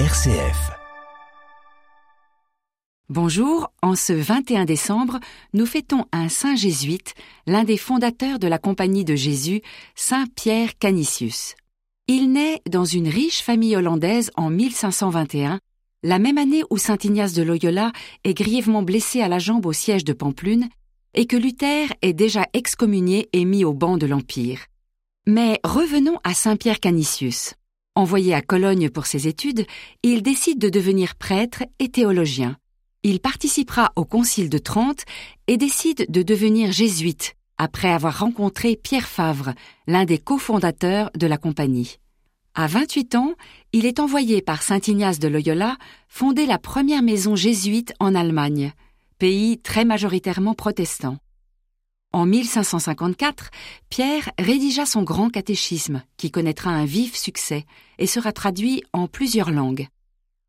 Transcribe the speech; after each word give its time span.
RCF. 0.00 0.72
Bonjour, 3.08 3.70
en 3.80 3.94
ce 3.94 4.12
21 4.12 4.64
décembre, 4.64 5.20
nous 5.52 5.66
fêtons 5.66 6.06
un 6.10 6.28
saint 6.28 6.56
jésuite, 6.56 7.14
l'un 7.46 7.62
des 7.62 7.76
fondateurs 7.76 8.40
de 8.40 8.48
la 8.48 8.58
Compagnie 8.58 9.04
de 9.04 9.14
Jésus, 9.14 9.62
Saint 9.94 10.26
Pierre 10.34 10.76
Canisius. 10.80 11.54
Il 12.08 12.32
naît 12.32 12.60
dans 12.68 12.84
une 12.84 13.06
riche 13.06 13.40
famille 13.42 13.76
hollandaise 13.76 14.32
en 14.34 14.50
1521, 14.50 15.60
la 16.02 16.18
même 16.18 16.38
année 16.38 16.64
où 16.70 16.76
Saint 16.76 16.98
Ignace 17.00 17.32
de 17.32 17.44
Loyola 17.44 17.92
est 18.24 18.34
grièvement 18.34 18.82
blessé 18.82 19.20
à 19.20 19.28
la 19.28 19.38
jambe 19.38 19.64
au 19.64 19.72
siège 19.72 20.02
de 20.02 20.12
Pamplune 20.12 20.70
et 21.14 21.26
que 21.26 21.36
Luther 21.36 21.92
est 22.02 22.14
déjà 22.14 22.48
excommunié 22.52 23.28
et 23.32 23.44
mis 23.44 23.64
au 23.64 23.72
banc 23.72 23.96
de 23.96 24.06
l'Empire. 24.06 24.58
Mais 25.28 25.60
revenons 25.62 26.18
à 26.24 26.34
Saint 26.34 26.56
Pierre 26.56 26.80
Canisius. 26.80 27.54
Envoyé 27.96 28.34
à 28.34 28.42
Cologne 28.42 28.90
pour 28.90 29.06
ses 29.06 29.28
études, 29.28 29.66
il 30.02 30.22
décide 30.22 30.58
de 30.58 30.68
devenir 30.68 31.14
prêtre 31.14 31.62
et 31.78 31.88
théologien. 31.88 32.56
Il 33.04 33.20
participera 33.20 33.92
au 33.94 34.04
Concile 34.04 34.50
de 34.50 34.58
Trente 34.58 35.04
et 35.46 35.56
décide 35.56 36.06
de 36.08 36.22
devenir 36.22 36.72
jésuite 36.72 37.36
après 37.56 37.92
avoir 37.92 38.18
rencontré 38.18 38.74
Pierre 38.74 39.06
Favre, 39.06 39.54
l'un 39.86 40.04
des 40.04 40.18
cofondateurs 40.18 41.10
de 41.16 41.28
la 41.28 41.38
compagnie. 41.38 41.98
À 42.54 42.66
28 42.66 43.14
ans, 43.14 43.34
il 43.72 43.86
est 43.86 44.00
envoyé 44.00 44.42
par 44.42 44.62
saint 44.62 44.80
Ignace 44.84 45.20
de 45.20 45.28
Loyola 45.28 45.76
fonder 46.08 46.46
la 46.46 46.58
première 46.58 47.02
maison 47.02 47.36
jésuite 47.36 47.94
en 48.00 48.16
Allemagne, 48.16 48.72
pays 49.18 49.58
très 49.58 49.84
majoritairement 49.84 50.54
protestant. 50.54 51.18
En 52.14 52.26
1554, 52.26 53.50
Pierre 53.90 54.30
rédigea 54.38 54.86
son 54.86 55.02
grand 55.02 55.30
catéchisme, 55.30 56.04
qui 56.16 56.30
connaîtra 56.30 56.70
un 56.70 56.84
vif 56.84 57.16
succès 57.16 57.66
et 57.98 58.06
sera 58.06 58.30
traduit 58.30 58.84
en 58.92 59.08
plusieurs 59.08 59.50
langues. 59.50 59.88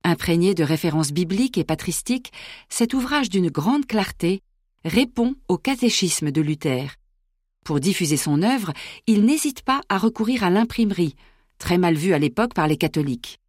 Imprégné 0.03 0.53
de 0.53 0.63
références 0.63 1.11
bibliques 1.11 1.57
et 1.57 1.63
patristiques, 1.63 2.31
cet 2.69 2.93
ouvrage 2.93 3.31
d'une 3.31 3.49
grande 3.49 3.87
clarté 3.87 4.43
répond 4.83 5.33
au 5.47 5.57
catéchisme 5.57 6.29
de 6.29 6.39
Luther. 6.39 6.97
Pour 7.65 7.79
diffuser 7.79 8.17
son 8.17 8.43
œuvre, 8.43 8.71
il 9.07 9.25
n'hésite 9.25 9.63
pas 9.63 9.81
à 9.89 9.97
recourir 9.97 10.43
à 10.43 10.51
l'imprimerie, 10.51 11.15
très 11.57 11.79
mal 11.79 11.95
vue 11.95 12.13
à 12.13 12.19
l'époque 12.19 12.53
par 12.53 12.67
les 12.67 12.77
catholiques. 12.77 13.39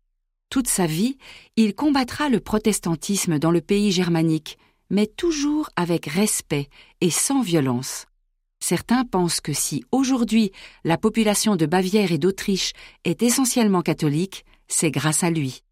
Toute 0.49 0.69
sa 0.69 0.87
vie, 0.87 1.19
il 1.57 1.75
combattra 1.75 2.31
le 2.31 2.41
protestantisme 2.41 3.39
dans 3.39 3.51
le 3.51 3.61
pays 3.61 3.93
germanique, 3.93 4.57
mais 4.91 5.07
toujours 5.07 5.71
avec 5.77 6.07
respect 6.07 6.69
et 7.01 7.11
sans 7.11 7.43
violence. 7.43 8.07
Certains 8.61 9.05
pensent 9.05 9.41
que 9.41 9.53
si 9.53 9.85
aujourd'hui 9.93 10.53
la 10.85 10.99
population 10.99 11.57
de 11.57 11.67
Bavière 11.67 12.13
et 12.13 12.19
d'Autriche 12.19 12.73
est 13.05 13.23
essentiellement 13.23 13.83
catholique, 13.83 14.45
c'est 14.69 14.91
grâce 14.91 15.23
à 15.23 15.31
lui. 15.31 15.63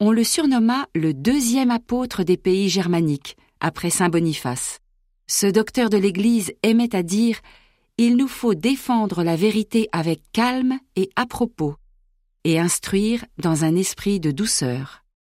On 0.00 0.12
le 0.12 0.24
surnomma 0.24 0.86
le 0.94 1.14
deuxième 1.14 1.70
apôtre 1.70 2.22
des 2.22 2.36
pays 2.36 2.68
germaniques, 2.68 3.36
après 3.60 3.90
Saint 3.90 4.08
Boniface. 4.08 4.78
Ce 5.26 5.46
docteur 5.46 5.90
de 5.90 5.96
l'Église 5.96 6.52
aimait 6.62 6.94
à 6.94 7.02
dire 7.02 7.40
Il 7.98 8.16
nous 8.16 8.28
faut 8.28 8.54
défendre 8.54 9.22
la 9.22 9.36
vérité 9.36 9.88
avec 9.92 10.20
calme 10.32 10.78
et 10.96 11.10
à 11.16 11.26
propos, 11.26 11.76
et 12.44 12.58
instruire 12.58 13.24
dans 13.38 13.64
un 13.64 13.74
esprit 13.74 14.20
de 14.20 14.30
douceur. 14.30 15.04